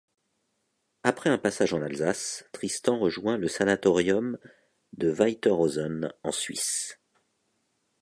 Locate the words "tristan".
2.53-2.97